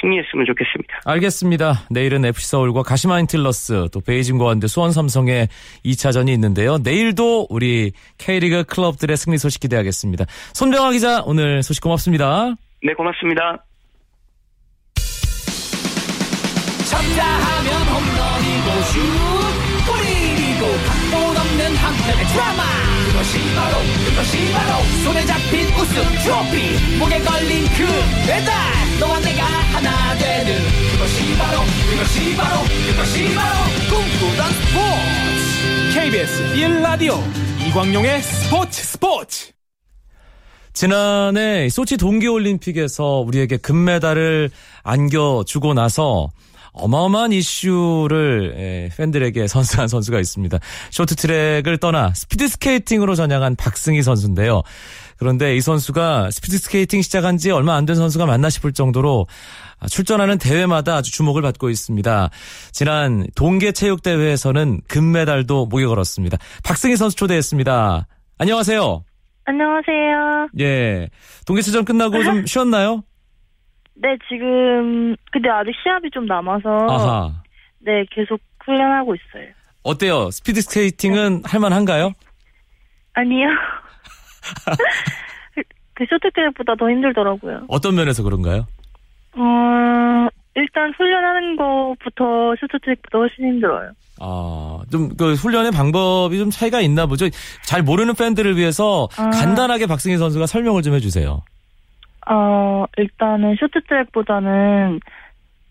승리했으면 0.01 0.45
좋겠습니다. 0.47 1.01
알겠습니다. 1.05 1.85
내일은 1.89 2.25
FC서울과 2.25 2.83
가시마 2.83 3.19
인틀러스 3.19 3.87
또 3.91 4.01
베이징 4.01 4.37
고안대 4.37 4.67
수원 4.67 4.91
삼성의 4.91 5.47
2차전이 5.85 6.29
있는데요. 6.29 6.77
내일도 6.79 7.47
우리 7.49 7.91
K리그 8.17 8.63
클럽들의 8.63 9.15
승리 9.17 9.37
소식 9.37 9.61
기대하겠습니다. 9.61 10.25
손병아 10.53 10.91
기자 10.91 11.21
오늘 11.25 11.61
소식 11.63 11.83
고맙습니다. 11.83 12.55
네 12.83 12.93
고맙습니다. 12.93 13.63
쳤다 16.89 17.23
하면 17.25 17.81
홈런이고 17.87 18.81
슛 18.83 19.01
뿌리고 19.85 20.65
각본 20.87 21.37
없는 21.37 21.75
한편의 21.75 22.25
드라마 22.27 22.76
그것이 23.27 23.55
바로 23.55 23.77
그것이 24.05 24.51
바로. 24.53 24.83
손에 25.03 25.25
잡힌 25.25 25.67
우승 25.75 26.01
트로피 26.23 26.97
목에 26.97 27.19
걸린 27.19 27.65
그 27.75 27.85
배달. 28.25 28.53
너와 29.01 29.19
내가 29.19 29.43
하나 29.43 30.17
되는 30.17 30.57
그것이 30.93 31.37
바로 31.37 31.59
그것이 31.91 32.35
바로 32.37 32.61
그것이 32.89 33.35
바로. 33.35 33.55
꿈꾸던 33.89 34.51
스포츠. 34.53 35.99
KBS 35.99 36.55
1라디오 36.55 37.19
이광용의 37.67 38.21
스포츠 38.21 38.83
스포츠. 38.83 39.51
지난해 40.71 41.67
소치 41.69 41.97
동계올림픽에서 41.97 43.25
우리에게 43.27 43.57
금메달을 43.57 44.51
안겨주고 44.83 45.73
나서 45.73 46.29
어마어마한 46.79 47.31
이슈를 47.33 48.53
예, 48.57 48.89
팬들에게 48.95 49.47
선사한 49.47 49.87
선수가 49.87 50.19
있습니다. 50.19 50.57
쇼트트랙을 50.91 51.77
떠나 51.77 52.13
스피드스케이팅으로 52.13 53.15
전향한 53.15 53.55
박승희 53.55 54.01
선수인데요. 54.03 54.61
그런데 55.17 55.55
이 55.55 55.61
선수가 55.61 56.29
스피드스케이팅 56.31 57.01
시작한 57.01 57.37
지 57.37 57.49
얼마 57.51 57.75
안 57.75 57.85
된 57.87 57.95
선수가 57.95 58.25
맞나 58.25 58.49
싶을 58.49 58.73
정도로 58.73 59.25
출전하는 59.89 60.37
대회마다 60.37 60.95
아주 60.97 61.11
주목을 61.11 61.41
받고 61.41 61.69
있습니다. 61.69 62.29
지난 62.71 63.25
동계체육대회에서는 63.35 64.81
금메달도 64.87 65.67
목에 65.67 65.85
걸었습니다. 65.85 66.37
박승희 66.63 66.97
선수 66.97 67.15
초대했습니다. 67.15 68.07
안녕하세요. 68.39 69.03
안녕하세요. 69.45 70.49
예. 70.59 71.09
동계체전 71.45 71.85
끝나고 71.85 72.21
좀 72.23 72.45
쉬었나요? 72.45 73.03
네, 74.01 74.17
지금 74.29 75.15
근데 75.31 75.49
아직 75.49 75.71
시합이 75.81 76.09
좀 76.11 76.25
남아서 76.25 76.69
아하. 76.89 77.31
네, 77.79 78.05
계속 78.11 78.39
훈련하고 78.63 79.15
있어요. 79.15 79.47
어때요? 79.83 80.29
스피드 80.31 80.61
스케이팅은 80.61 81.41
네. 81.41 81.41
할만한가요? 81.45 82.11
아니요. 83.13 83.47
그 85.95 86.05
쇼트트랙보다 86.09 86.75
더 86.75 86.89
힘들더라고요. 86.89 87.65
어떤 87.69 87.95
면에서 87.95 88.21
그런가요? 88.21 88.67
어, 89.33 90.27
일단 90.55 90.93
훈련하는 90.95 91.55
것부터 91.55 92.55
쇼트트랙보다 92.59 93.17
훨씬 93.17 93.45
힘들어요. 93.45 93.91
아, 94.19 94.79
좀, 94.91 95.15
그, 95.15 95.33
훈련의 95.33 95.71
방법이 95.71 96.37
좀 96.37 96.49
차이가 96.49 96.81
있나 96.81 97.05
보죠? 97.07 97.27
잘 97.63 97.81
모르는 97.81 98.13
팬들을 98.15 98.57
위해서 98.57 99.07
아. 99.17 99.29
간단하게 99.29 99.87
박승희 99.87 100.17
선수가 100.17 100.45
설명을 100.45 100.81
좀 100.83 100.93
해주세요. 100.93 101.41
어, 102.29 102.85
일단은 102.97 103.55
쇼트 103.55 103.83
트랙보다는 103.87 104.99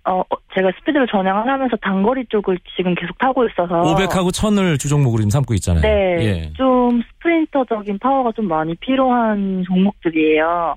어, 0.08 0.22
제가 0.54 0.70
스피드를 0.78 1.08
전향을 1.08 1.48
하면서 1.50 1.76
단거리 1.76 2.26
쪽을 2.26 2.58
지금 2.76 2.94
계속 2.94 3.18
타고 3.18 3.44
있어서 3.46 3.82
500하고 3.82 4.28
1000을 4.28 4.78
주종목으로 4.78 5.20
지금 5.20 5.30
삼고 5.30 5.54
있잖아요. 5.54 5.82
네. 5.82 6.16
예. 6.20 6.52
좀 6.52 7.02
스프린터적인 7.02 7.98
파워가 7.98 8.30
좀 8.32 8.46
많이 8.46 8.74
필요한 8.76 9.64
종목들이에요. 9.66 10.76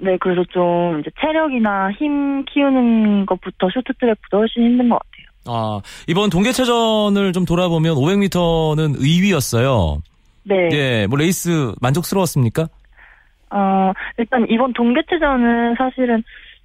네, 0.00 0.16
그래서 0.18 0.42
좀 0.50 0.98
이제 1.00 1.10
체력이나 1.20 1.92
힘 1.92 2.44
키우는 2.46 3.26
것부터 3.26 3.68
쇼트트랙보다 3.72 4.38
훨씬 4.38 4.64
힘든 4.64 4.88
것 4.88 4.98
같아요. 4.98 5.22
아, 5.44 5.80
이번 6.08 6.30
동계체전을 6.30 7.32
좀 7.32 7.44
돌아보면 7.44 7.94
500m는 7.96 8.94
의위였어요. 8.98 10.02
네. 10.44 10.68
예, 10.72 11.06
뭐 11.06 11.18
레이스 11.18 11.72
만족스러웠습니까? 11.80 12.68
어, 13.52 13.92
일단 14.16 14.46
이번 14.48 14.72
동계체전은 14.72 15.74
사실은 15.76 16.24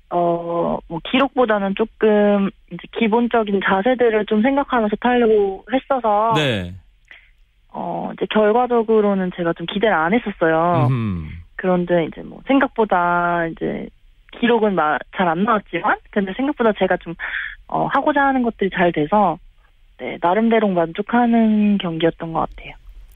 어, 0.09 0.77
뭐 0.87 0.99
기록보다는 1.11 1.75
조금 1.75 2.49
이제 2.71 2.81
기본적인 2.97 3.59
자세들을 3.63 4.25
좀 4.27 4.41
생각하면서 4.41 4.95
타려고 5.01 5.65
했어서 5.71 6.33
네. 6.35 6.73
어, 7.69 8.09
이제 8.13 8.25
결과적으로는 8.29 9.31
제가 9.35 9.53
좀 9.53 9.65
기대를 9.65 9.93
안 9.93 10.13
했었어요. 10.13 10.87
음. 10.89 11.29
그런데 11.57 12.05
이제 12.05 12.21
뭐 12.21 12.39
생각보다 12.47 13.47
이제 13.47 13.89
기록은 14.39 14.77
잘 15.15 15.27
안 15.27 15.43
나왔지만 15.43 15.97
근데 16.11 16.31
생각보다 16.37 16.71
제가 16.79 16.95
좀 16.97 17.13
어, 17.67 17.87
하고자 17.87 18.21
하는 18.21 18.43
것들이 18.43 18.69
잘 18.69 18.93
돼서 18.93 19.37
네, 19.99 20.17
나름대로 20.21 20.69
만족하는 20.69 21.77
경기였던 21.79 22.31
것 22.31 22.47
같아요. 22.47 22.73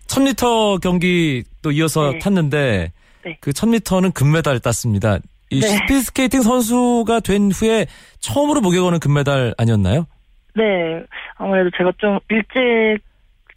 1000m 0.07 0.81
경기 0.81 1.43
또 1.61 1.71
이어서 1.71 2.11
네. 2.11 2.19
탔는데 2.19 2.91
네. 3.23 3.37
그 3.41 3.51
1000m는 3.51 4.13
금메달 4.13 4.59
땄습니다. 4.59 5.19
이 5.49 5.59
네. 5.59 5.67
스피드스케이팅 5.67 6.41
선수가 6.41 7.19
된 7.19 7.51
후에 7.51 7.85
처음으로 8.19 8.61
목에 8.61 8.79
거는 8.79 8.99
금메달 8.99 9.53
아니었나요? 9.57 10.07
네, 10.55 11.03
아무래도 11.35 11.69
제가 11.77 11.91
좀 11.97 12.19
일찍 12.29 13.03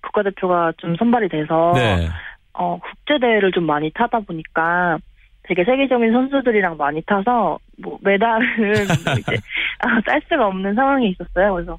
국가대표가 0.03 0.73
좀 0.79 0.97
선발이 0.97 1.29
돼서 1.29 1.73
네. 1.75 2.09
어, 2.53 2.79
국제대회를 2.79 3.53
좀 3.53 3.65
많이 3.65 3.91
타다 3.93 4.21
보니까 4.21 4.99
되게 5.45 5.65
세계적인 5.65 6.13
선수들이랑 6.13 6.77
많이 6.77 7.03
타서 7.03 7.59
뭐 7.79 7.99
메달을 8.03 8.47
이제 9.19 9.37
아, 9.81 10.01
딸 10.07 10.21
수가 10.29 10.47
없는 10.47 10.75
상황이 10.75 11.11
있었어요. 11.11 11.55
그래서 11.55 11.79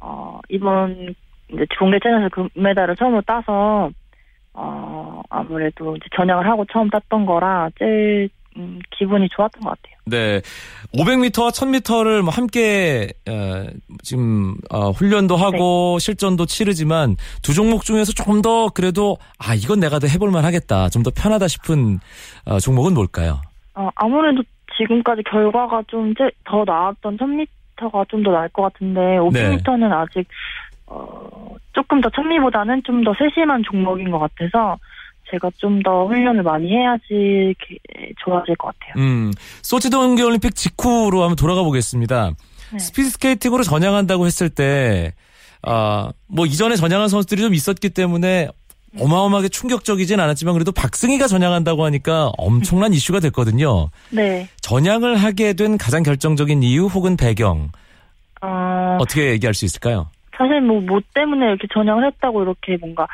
어, 0.00 0.40
이번 0.48 1.14
이제 1.52 1.64
공개체전에서 1.78 2.28
금메달을 2.28 2.96
처음으로 2.96 3.22
따서 3.26 3.90
어, 4.58 5.20
아무래도 5.28 5.94
이제 5.96 6.06
전향을 6.16 6.48
하고 6.48 6.64
처음 6.72 6.88
땄던 6.90 7.26
거라 7.26 7.68
제일 7.78 8.28
음, 8.56 8.78
기분이 8.90 9.28
좋았던 9.36 9.60
것 9.62 9.68
같아요. 9.68 9.96
네. 10.06 10.40
500m와 10.94 11.50
1000m를 11.50 12.22
뭐 12.22 12.32
함께 12.32 13.08
어, 13.28 13.66
지금 14.02 14.56
어, 14.70 14.90
훈련도 14.92 15.36
하고 15.36 15.98
실전도 15.98 16.46
치르지만 16.46 17.16
두 17.42 17.52
종목 17.52 17.84
중에서 17.84 18.12
조금 18.12 18.40
더 18.40 18.68
그래도 18.70 19.18
아 19.38 19.54
이건 19.54 19.80
내가 19.80 19.98
더 19.98 20.06
해볼 20.06 20.30
만 20.30 20.44
하겠다 20.46 20.88
좀 20.88 21.02
더 21.02 21.10
편하다 21.14 21.48
싶은 21.48 21.98
어, 22.46 22.58
종목은 22.58 22.94
뭘까요? 22.94 23.42
어, 23.74 23.90
아무래도 23.94 24.42
지금까지 24.78 25.22
결과가 25.24 25.82
좀 25.88 26.14
더 26.44 26.64
나았던 26.64 27.18
1000m가 27.18 28.08
좀 28.08 28.22
더 28.22 28.30
나을 28.30 28.48
것 28.48 28.62
같은데 28.62 29.00
500m는 29.18 29.92
아직 29.92 30.26
어, 30.86 31.54
조금 31.72 32.00
더 32.00 32.08
1000m보다는 32.10 32.84
좀 32.84 33.04
더 33.04 33.12
세심한 33.18 33.62
종목인 33.68 34.10
것 34.10 34.18
같아서 34.18 34.76
제가 35.30 35.50
좀 35.58 35.82
더 35.82 36.06
훈련을 36.06 36.42
많이 36.42 36.68
해야지 36.70 37.54
좋아질 38.24 38.54
것 38.56 38.68
같아요. 38.78 39.02
음, 39.04 39.32
소치 39.62 39.90
동계올림픽 39.90 40.54
직후로 40.54 41.22
한번 41.22 41.36
돌아가 41.36 41.62
보겠습니다. 41.64 42.30
네. 42.72 42.78
스피드 42.78 43.10
스케이팅으로 43.10 43.62
전향한다고 43.62 44.26
했을 44.26 44.48
때, 44.50 45.14
아, 45.62 46.10
뭐 46.28 46.46
이전에 46.46 46.76
전향한 46.76 47.08
선수들이 47.08 47.40
좀 47.42 47.54
있었기 47.54 47.90
때문에 47.90 48.48
어마어마하게 48.98 49.48
충격적이진 49.48 50.18
않았지만 50.20 50.54
그래도 50.54 50.72
박승희가 50.72 51.26
전향한다고 51.28 51.84
하니까 51.84 52.30
엄청난 52.38 52.92
이슈가 52.94 53.20
됐거든요. 53.20 53.90
네. 54.10 54.48
전향을 54.62 55.16
하게 55.16 55.52
된 55.52 55.76
가장 55.76 56.02
결정적인 56.02 56.62
이유 56.62 56.86
혹은 56.86 57.16
배경 57.16 57.70
어, 58.42 58.96
어떻게 59.00 59.30
얘기할 59.32 59.54
수 59.54 59.64
있을까요? 59.64 60.08
사실 60.36 60.60
뭐, 60.60 60.80
뭐 60.80 61.00
때문에 61.14 61.46
이렇게 61.46 61.66
전향을 61.72 62.04
했다고 62.06 62.42
이렇게 62.42 62.76
뭔가 62.80 63.06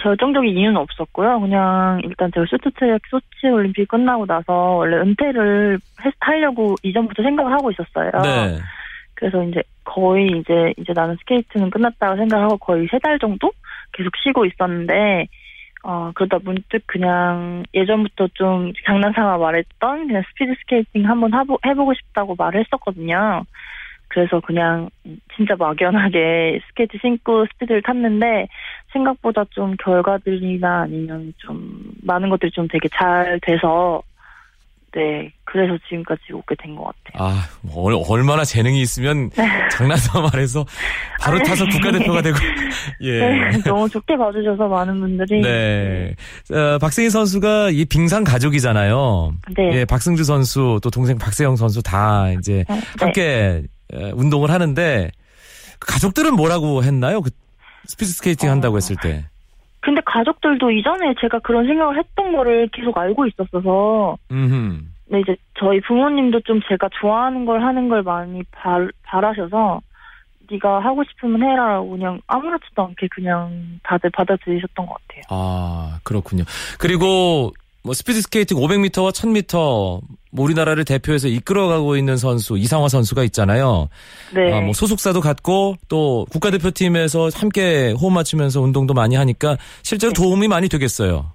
결정적인 0.00 0.56
이유는 0.56 0.76
없었고요. 0.76 1.40
그냥 1.40 2.00
일단 2.04 2.30
제가 2.32 2.46
쇼트트랙 2.48 3.02
소치 3.10 3.48
올림픽 3.48 3.88
끝나고 3.88 4.26
나서 4.26 4.52
원래 4.76 4.96
은퇴를 4.98 5.78
했- 6.04 6.14
하려고 6.20 6.76
이전부터 6.84 7.22
생각을 7.22 7.52
하고 7.52 7.70
있었어요. 7.72 8.10
네. 8.22 8.58
그래서 9.14 9.42
이제 9.42 9.60
거의 9.84 10.28
이제 10.38 10.72
이제 10.78 10.92
나는 10.94 11.16
스케이트는 11.16 11.70
끝났다고 11.70 12.16
생각하고 12.16 12.56
거의 12.58 12.86
세 12.88 12.98
달 13.00 13.18
정도 13.18 13.50
계속 13.92 14.12
쉬고 14.22 14.44
있었는데 14.44 15.26
어 15.82 16.12
그러다 16.14 16.38
문득 16.44 16.82
그냥 16.86 17.64
예전부터 17.74 18.28
좀 18.34 18.72
장난삼아 18.86 19.38
말했던 19.38 20.06
그냥 20.06 20.22
스피드 20.28 20.54
스케이팅 20.60 21.08
한번 21.08 21.34
해보, 21.34 21.58
해보고 21.66 21.94
싶다고 21.94 22.36
말을 22.38 22.60
했었거든요. 22.60 23.42
그래서 24.08 24.40
그냥 24.40 24.88
진짜 25.36 25.54
막연하게 25.56 26.60
스케이트 26.68 26.96
신고 27.00 27.44
스피드를 27.52 27.82
탔는데 27.82 28.48
생각보다 28.92 29.44
좀 29.50 29.76
결과들이나 29.82 30.82
아니면 30.82 31.34
좀 31.38 31.92
많은 32.02 32.28
것들이 32.30 32.50
좀 32.52 32.66
되게 32.68 32.88
잘 32.98 33.38
돼서 33.42 34.02
네 34.92 35.30
그래서 35.44 35.76
지금까지 35.86 36.32
오게 36.32 36.54
된 36.58 36.74
것 36.74 36.84
같아요. 36.84 37.22
아, 37.22 37.42
뭐 37.62 37.84
얼- 37.84 38.02
얼마나 38.08 38.42
재능이 38.44 38.80
있으면 38.80 39.30
장난삼아 39.72 40.28
말해서 40.32 40.64
바로 41.20 41.38
타서 41.40 41.66
국가대표가 41.66 42.22
되고, 42.22 42.36
예. 43.02 43.20
네, 43.20 43.58
너무 43.66 43.86
좋게 43.88 44.16
봐주셔서 44.16 44.66
많은 44.66 44.98
분들이 45.00 45.42
네. 45.42 46.14
어, 46.50 46.78
박승희 46.78 47.10
선수가 47.10 47.70
이 47.70 47.84
빙상 47.84 48.24
가족이잖아요. 48.24 49.32
네. 49.56 49.70
예, 49.80 49.84
박승주 49.84 50.24
선수 50.24 50.80
또 50.82 50.88
동생 50.90 51.18
박세영 51.18 51.56
선수 51.56 51.82
다 51.82 52.30
이제 52.30 52.64
네. 52.66 52.80
함께 52.98 53.22
에, 53.22 53.62
운동을 53.92 54.50
하는데 54.50 55.10
그 55.78 55.92
가족들은 55.92 56.34
뭐라고 56.34 56.82
했나요? 56.82 57.20
그 57.20 57.30
스피드 57.84 58.10
스케이팅 58.10 58.50
한다고 58.50 58.74
어. 58.74 58.78
했을 58.78 58.96
때. 59.02 59.24
근데 59.80 60.00
가족들도 60.04 60.70
이전에 60.70 61.14
제가 61.20 61.38
그런 61.38 61.66
생각을 61.66 61.98
했던 61.98 62.32
거를 62.32 62.68
계속 62.72 62.98
알고 62.98 63.26
있었어서 63.26 64.18
음. 64.30 64.92
네, 65.06 65.20
이제 65.20 65.36
저희 65.58 65.80
부모님도 65.80 66.40
좀 66.40 66.60
제가 66.68 66.88
좋아하는 67.00 67.46
걸 67.46 67.62
하는 67.62 67.88
걸 67.88 68.02
많이 68.02 68.42
바, 68.50 68.86
바라셔서 69.04 69.80
네가 70.50 70.80
하고 70.80 71.04
싶으면 71.04 71.42
해라라고 71.42 71.90
그냥 71.90 72.20
아무렇지도 72.26 72.82
않게 72.82 73.08
그냥 73.10 73.80
다들 73.82 74.10
받아들이셨던 74.10 74.86
것 74.86 74.94
같아요. 74.94 75.22
아, 75.30 76.00
그렇군요. 76.02 76.44
그리고 76.78 77.52
뭐 77.82 77.94
스피드 77.94 78.20
스케이팅 78.20 78.58
500m와 78.58 79.10
1000m 79.10 79.54
뭐 79.56 80.00
우리나라를 80.32 80.84
대표해서 80.84 81.28
이끌어가고 81.28 81.96
있는 81.96 82.16
선수 82.16 82.56
이상화 82.56 82.88
선수가 82.88 83.24
있잖아요. 83.24 83.88
네, 84.34 84.52
아, 84.52 84.60
뭐 84.60 84.72
소속사도 84.72 85.20
갖고 85.20 85.76
또 85.88 86.26
국가대표팀에서 86.30 87.28
함께 87.34 87.92
호흡 87.92 88.12
맞추면서 88.12 88.60
운동도 88.60 88.94
많이 88.94 89.16
하니까 89.16 89.56
실제로 89.82 90.12
네. 90.12 90.22
도움이 90.22 90.48
많이 90.48 90.68
되겠어요. 90.68 91.32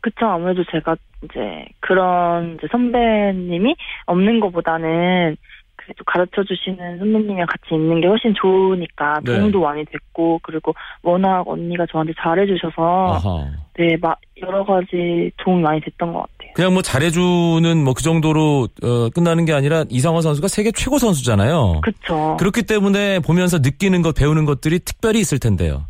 그쵸. 0.00 0.26
아무래도 0.26 0.62
제가 0.70 0.96
이제 1.22 1.64
그런 1.80 2.56
이제 2.58 2.66
선배님이 2.70 3.74
없는 4.06 4.40
것보다는 4.40 5.36
그래도 5.76 6.04
가르쳐 6.04 6.42
주시는 6.44 6.98
선배님이랑 6.98 7.46
같이 7.46 7.74
있는 7.74 8.00
게 8.00 8.06
훨씬 8.06 8.34
좋으니까 8.34 9.20
네. 9.24 9.38
도움도 9.38 9.60
많이 9.60 9.84
됐고 9.84 10.40
그리고 10.42 10.74
워낙 11.02 11.44
언니가 11.46 11.86
저한테 11.90 12.12
잘해 12.18 12.46
주셔서 12.46 13.14
아하. 13.14 13.46
네, 13.76 13.96
막 14.00 14.18
여러 14.42 14.64
가지 14.64 15.30
도움이 15.38 15.62
많이 15.62 15.80
됐던 15.80 16.12
것 16.12 16.20
같아요. 16.20 16.33
그냥 16.54 16.72
뭐 16.72 16.82
잘해주는 16.82 17.82
뭐 17.82 17.94
그 17.94 18.02
정도로 18.02 18.68
어, 18.82 19.08
끝나는 19.14 19.44
게 19.44 19.52
아니라 19.52 19.84
이상화 19.88 20.20
선수가 20.20 20.48
세계 20.48 20.70
최고 20.72 20.98
선수잖아요. 20.98 21.80
그쵸. 21.82 22.36
그렇기 22.38 22.64
때문에 22.64 23.20
보면서 23.20 23.58
느끼는 23.58 24.02
것, 24.02 24.14
배우는 24.14 24.44
것들이 24.44 24.80
특별히 24.80 25.20
있을 25.20 25.38
텐데요. 25.38 25.84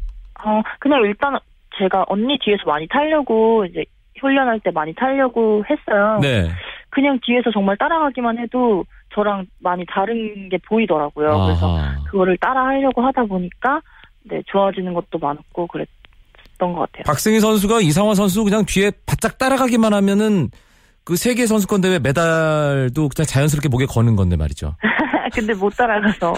어, 0.45 0.61
그냥 0.79 1.03
일단 1.05 1.39
제가 1.79 2.05
언니 2.09 2.39
뒤에서 2.39 2.63
많이 2.67 2.87
타려고 2.89 3.65
이제 3.65 3.85
훈련할 4.21 4.61
때 4.61 4.71
많이 4.71 4.95
타려고 4.95 5.65
했어요. 5.69 6.19
네. 6.21 6.49
그냥 6.91 7.19
뒤에서 7.25 7.51
정말 7.51 7.77
따라가기만 7.79 8.39
해도 8.39 8.85
저랑 9.15 9.47
많이 9.61 9.85
다른 9.89 10.49
게 10.51 10.59
보이더라고요. 10.69 11.45
그래서 11.47 11.77
아하. 11.79 11.97
그거를 12.05 12.37
따라 12.37 12.67
하려고 12.67 13.03
하다 13.03 13.25
보니까 13.25 13.81
네, 14.25 14.43
좋아지는 14.47 14.95
것도 14.95 15.19
많았고 15.19 15.67
그랬 15.67 15.89
던 16.65 16.73
것 16.75 16.81
같아요. 16.91 17.03
박승희 17.07 17.41
선수가 17.41 17.81
이상화 17.81 18.15
선수 18.15 18.43
그냥 18.45 18.65
뒤에 18.65 18.91
바짝 19.07 19.39
따라가기만 19.39 19.93
하면은 19.93 20.51
그 21.05 21.17
세계 21.17 21.47
선수권 21.47 21.81
대회 21.83 21.99
메달도 21.99 23.09
그냥 23.11 23.27
자연스럽게 23.27 23.69
목에 23.69 23.85
거는 23.87 24.17
건데 24.17 24.37
말이죠. 24.37 24.75
근데 25.35 25.53
못 25.55 25.71
따라가서. 25.77 26.33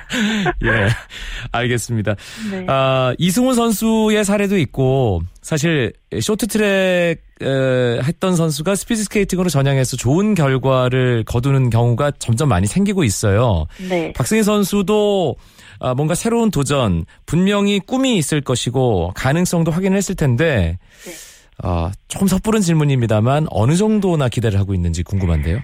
예. 0.64 0.88
알겠습니다. 1.52 2.14
네. 2.50 2.64
아, 2.68 3.12
이승훈 3.18 3.54
선수의 3.54 4.24
사례도 4.24 4.58
있고 4.58 5.22
사실 5.42 5.92
쇼트트랙 6.20 7.22
에, 7.40 8.00
했던 8.02 8.36
선수가 8.36 8.74
스피드 8.74 9.02
스케이팅으로 9.04 9.48
전향해서 9.48 9.96
좋은 9.96 10.34
결과를 10.34 11.24
거두는 11.24 11.70
경우가 11.70 12.12
점점 12.18 12.48
많이 12.48 12.66
생기고 12.66 13.04
있어요. 13.04 13.66
네. 13.88 14.12
박승희 14.14 14.42
선수도 14.42 15.36
아, 15.38 15.57
뭔가 15.94 16.14
새로운 16.14 16.50
도전, 16.50 17.04
분명히 17.26 17.78
꿈이 17.80 18.16
있을 18.16 18.40
것이고 18.40 19.12
가능성도 19.14 19.70
확인했을 19.70 20.16
텐데 20.16 20.78
네. 21.04 21.12
아, 21.62 21.90
조금 22.08 22.26
섣부른 22.26 22.60
질문입니다만 22.60 23.46
어느 23.50 23.74
정도나 23.74 24.28
기대를 24.28 24.58
하고 24.58 24.74
있는지 24.74 25.02
궁금한데요. 25.02 25.58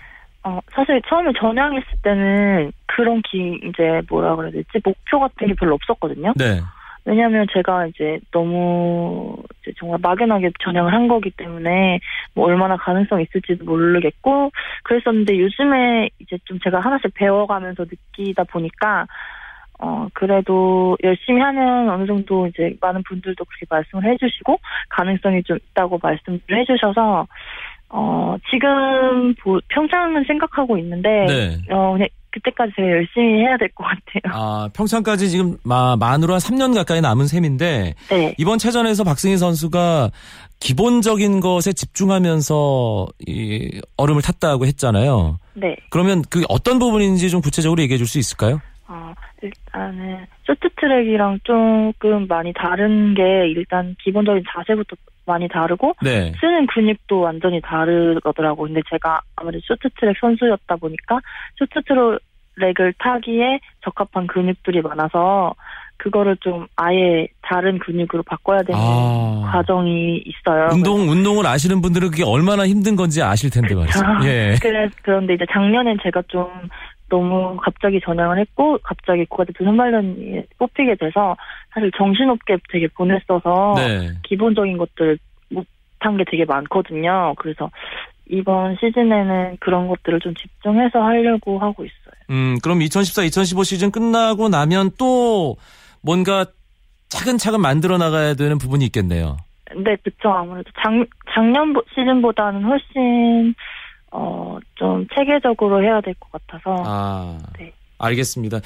어, 0.44 0.60
사실 0.72 1.00
처음에 1.08 1.32
전향했을 1.38 1.88
때는 2.02 2.72
그런 2.86 3.22
기, 3.22 3.58
이제 3.64 4.02
뭐라 4.08 4.36
그래야 4.36 4.52
되지? 4.52 4.68
목표 4.84 5.20
같은 5.20 5.46
게 5.46 5.54
별로 5.54 5.74
없었거든요. 5.74 6.34
네. 6.36 6.60
왜냐하면 7.06 7.46
제가 7.52 7.86
이제 7.86 8.18
너무 8.30 9.36
이제 9.62 9.72
정말 9.78 9.98
막연하게 10.00 10.52
전향을 10.62 10.92
한 10.92 11.06
거기 11.06 11.30
때문에 11.30 12.00
뭐 12.34 12.46
얼마나 12.46 12.76
가능성 12.76 13.20
이 13.20 13.24
있을지도 13.24 13.64
모르겠고 13.64 14.50
그랬었는데 14.84 15.38
요즘에 15.38 16.08
이제 16.18 16.38
좀 16.44 16.58
제가 16.60 16.80
하나씩 16.80 17.12
배워가면서 17.14 17.84
느끼다 17.84 18.44
보니까 18.44 19.06
어, 19.80 20.06
그래도 20.14 20.96
열심히 21.02 21.40
하면 21.40 21.88
어느 21.90 22.06
정도 22.06 22.46
이제 22.46 22.74
많은 22.80 23.02
분들도 23.08 23.44
그렇게 23.44 23.66
말씀을 23.68 24.04
해주시고, 24.12 24.58
가능성이 24.90 25.42
좀 25.42 25.58
있다고 25.72 25.98
말씀을 26.02 26.40
해주셔서, 26.50 27.26
어, 27.90 28.36
지금 28.50 29.34
보- 29.34 29.60
평창은 29.68 30.24
생각하고 30.26 30.78
있는데, 30.78 31.08
네. 31.26 31.58
어, 31.70 31.92
그냥 31.92 32.08
그때까지 32.30 32.72
제가 32.74 32.88
열심히 32.88 33.40
해야 33.42 33.56
될 33.56 33.68
것 33.74 33.84
같아요. 33.84 34.32
아, 34.34 34.68
평창까지 34.74 35.28
지금 35.30 35.56
마, 35.62 35.94
만으로 35.96 36.32
한 36.32 36.40
3년 36.40 36.74
가까이 36.74 37.00
남은 37.00 37.28
셈인데 37.28 37.94
네. 38.10 38.34
이번 38.38 38.58
체전에서 38.58 39.04
박승희 39.04 39.36
선수가 39.36 40.10
기본적인 40.58 41.38
것에 41.40 41.72
집중하면서 41.72 43.06
이 43.28 43.80
얼음을 43.96 44.22
탔다고 44.22 44.66
했잖아요. 44.66 45.38
네. 45.54 45.76
그러면 45.90 46.22
그 46.28 46.42
어떤 46.48 46.78
부분인지 46.80 47.30
좀 47.30 47.40
구체적으로 47.40 47.80
얘기해 47.82 47.98
줄 47.98 48.06
수 48.08 48.18
있을까요? 48.18 48.60
어, 48.86 49.14
일단은 49.42 50.26
쇼트트랙이랑 50.44 51.40
조금 51.44 52.26
많이 52.28 52.52
다른 52.52 53.14
게 53.14 53.48
일단 53.48 53.94
기본적인 54.02 54.44
자세부터 54.48 54.96
많이 55.26 55.48
다르고 55.48 55.94
네. 56.02 56.32
쓰는 56.38 56.66
근육도 56.66 57.20
완전히 57.20 57.60
다르더라고. 57.62 58.64
근데 58.64 58.80
제가 58.90 59.20
아무래도 59.36 59.62
쇼트트랙 59.66 60.16
선수였다 60.20 60.76
보니까 60.76 61.20
쇼트트랙을 61.56 62.94
타기에 62.98 63.60
적합한 63.82 64.26
근육들이 64.26 64.82
많아서 64.82 65.54
그거를 65.96 66.36
좀 66.38 66.66
아예 66.76 67.26
다른 67.40 67.78
근육으로 67.78 68.22
바꿔야 68.24 68.62
되는 68.62 68.78
아. 68.78 69.50
과정이 69.52 70.22
있어요. 70.26 70.68
운동 70.72 71.08
운동을 71.08 71.46
아시는 71.46 71.80
분들은 71.80 72.10
그게 72.10 72.24
얼마나 72.24 72.66
힘든 72.66 72.96
건지 72.96 73.22
아실 73.22 73.48
텐데 73.48 73.74
말이죠. 73.74 74.00
예. 74.24 74.56
그래, 74.60 74.88
그런데 75.02 75.34
이제 75.34 75.46
작년엔 75.50 75.98
제가 76.02 76.22
좀 76.28 76.46
너무 77.08 77.56
갑자기 77.60 78.00
전향을 78.00 78.38
했고 78.38 78.78
갑자기 78.82 79.24
국가대표 79.26 79.64
선발전에 79.64 80.46
뽑히게 80.58 80.96
돼서 80.96 81.36
사실 81.72 81.90
정신없게 81.96 82.58
되게 82.70 82.88
보냈어서 82.88 83.74
네. 83.76 84.12
기본적인 84.22 84.78
것들 84.78 85.18
못한 85.50 86.16
게 86.16 86.24
되게 86.30 86.44
많거든요. 86.44 87.34
그래서 87.38 87.70
이번 88.28 88.76
시즌에는 88.80 89.58
그런 89.60 89.86
것들을 89.88 90.20
좀 90.20 90.34
집중해서 90.34 91.02
하려고 91.02 91.58
하고 91.58 91.84
있어요. 91.84 92.14
음, 92.30 92.58
그럼 92.62 92.80
2014, 92.82 93.24
2015 93.24 93.64
시즌 93.64 93.90
끝나고 93.90 94.48
나면 94.48 94.90
또 94.98 95.56
뭔가 96.02 96.46
차근차근 97.08 97.60
만들어 97.60 97.98
나가야 97.98 98.34
되는 98.34 98.58
부분이 98.58 98.84
있겠네요. 98.86 99.36
근데 99.66 99.96
그쵸 100.02 100.30
아무래도 100.30 100.70
작 100.82 100.90
작년 101.34 101.72
보- 101.72 101.82
시즌보다는 101.94 102.62
훨씬 102.64 103.54
어 104.14 104.44
좀 104.76 105.06
체계적으로 105.14 105.82
해야 105.82 106.00
될 106.00 106.14
것 106.14 106.30
같아서 106.32 106.82
아, 106.84 107.38
네. 107.58 107.72
알겠습니다. 107.98 108.58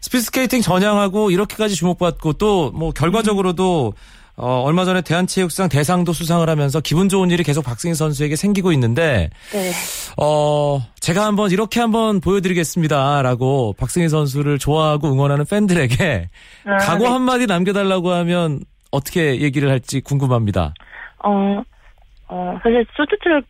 스피드스케이팅 0.00 0.60
전향하고 0.62 1.30
이렇게까지 1.30 1.74
주목받고 1.76 2.34
또 2.34 2.70
뭐 2.74 2.90
결과적으로도 2.92 3.94
어, 4.36 4.62
얼마 4.64 4.84
전에 4.84 5.00
대한체육상 5.00 5.68
대상도 5.68 6.12
수상을 6.12 6.48
하면서 6.48 6.80
기분 6.80 7.08
좋은 7.08 7.30
일이 7.30 7.44
계속 7.44 7.62
박승희 7.62 7.94
선수에게 7.94 8.34
생기고 8.34 8.72
있는데 8.72 9.30
네. 9.52 9.70
어, 10.20 10.80
제가 10.98 11.24
한번 11.24 11.52
이렇게 11.52 11.78
한번 11.80 12.20
보여드리겠습니다 12.20 13.22
라고 13.22 13.74
박승희 13.78 14.08
선수를 14.08 14.58
좋아하고 14.58 15.12
응원하는 15.12 15.44
팬들에게 15.48 16.28
아, 16.66 16.76
각오 16.78 17.04
네. 17.04 17.10
한마디 17.10 17.46
남겨달라고 17.46 18.10
하면 18.10 18.60
어떻게 18.90 19.40
얘기를 19.40 19.70
할지 19.70 20.00
궁금합니다. 20.00 20.74
어, 21.24 21.62
어, 22.28 22.58
사실 22.62 22.84
쇼트트랙 22.96 23.44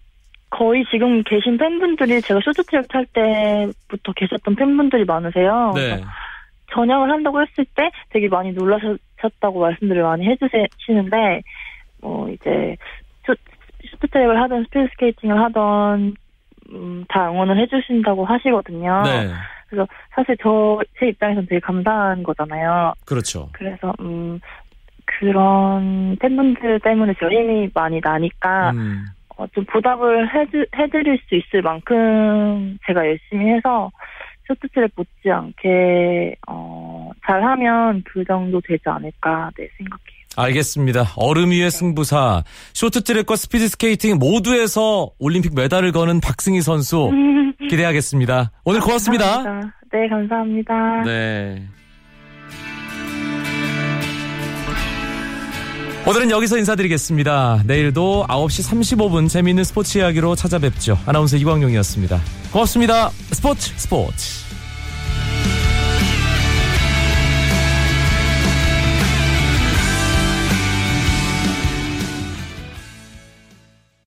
거의 0.55 0.85
지금 0.89 1.25
계신 1.25 1.59
팬분들이 1.59 2.21
제가 2.23 2.39
쇼트트랙 2.45 2.87
탈 2.87 3.05
때부터 3.07 4.13
계셨던 4.13 4.55
팬분들이 4.55 5.05
많으세요. 5.05 5.73
네. 5.75 6.01
전향을 6.71 7.11
한다고 7.11 7.43
했을 7.43 7.65
때 7.75 7.91
되게 8.11 8.29
많이 8.29 8.53
놀라셨다고 8.53 9.61
말씀들을 9.61 10.03
많이 10.03 10.27
해주시는데, 10.29 11.43
뭐, 12.01 12.31
이제, 12.31 12.77
쇼, 13.27 13.35
쇼트트랙을 13.91 14.41
하던 14.43 14.65
스피드 14.65 14.89
스케이팅을 14.93 15.43
하던, 15.43 16.15
음, 16.71 17.05
다 17.09 17.31
응원을 17.31 17.59
해주신다고 17.63 18.25
하시거든요. 18.25 19.03
네. 19.05 19.31
그래서 19.69 19.89
사실 20.15 20.37
저, 20.41 20.81
제 21.01 21.09
입장에서는 21.09 21.49
되게 21.49 21.59
감사한 21.59 22.23
거잖아요. 22.23 22.95
그렇죠. 23.05 23.49
그래서, 23.53 23.93
음, 23.99 24.39
그런 25.05 26.17
팬분들 26.21 26.79
때문에 26.79 27.15
저 27.19 27.29
힘이 27.29 27.69
많이 27.75 28.01
나니까, 28.01 28.71
음, 28.71 29.05
어, 29.37 29.47
좀 29.49 29.65
보답을 29.65 30.33
해드, 30.33 30.67
해드릴 30.77 31.19
수 31.29 31.35
있을 31.35 31.63
만큼 31.63 32.79
제가 32.87 33.07
열심히 33.07 33.53
해서 33.53 33.91
쇼트트랙 34.47 34.93
못지않게 34.95 36.37
어, 36.49 37.11
잘하면 37.27 38.03
그 38.05 38.25
정도 38.25 38.61
되지 38.61 38.83
않을까 38.87 39.51
네 39.57 39.69
생각해요. 39.79 40.25
알겠습니다. 40.37 41.05
얼음 41.17 41.51
위의 41.51 41.71
승부사 41.71 42.43
쇼트트랙과 42.75 43.37
스피드 43.37 43.69
스케이팅 43.69 44.19
모두에서 44.19 45.11
올림픽 45.19 45.55
메달을 45.55 45.93
거는 45.93 46.21
박승희 46.21 46.61
선수 46.61 47.11
기대하겠습니다. 47.71 48.51
오늘 48.65 48.81
고맙습니다. 48.81 49.25
감사합니다. 49.25 49.75
네 49.93 50.09
감사합니다. 50.09 51.03
네. 51.05 51.84
오늘은 56.07 56.31
여기서 56.31 56.59
인사드리겠습니다. 56.59 57.63
내일도 57.65 58.27
9시 58.29 58.71
35분 58.99 59.27
재미있는 59.27 59.65
스포츠 59.65 59.97
이야기로 59.97 60.37
찾아뵙죠. 60.37 60.99
아나운서 61.07 61.39
이광용이었습니다. 61.39 62.21
고맙습니다. 62.53 63.11
스포츠 63.33 63.73
스포츠. 63.79 64.44